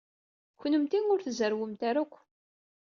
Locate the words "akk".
2.03-2.13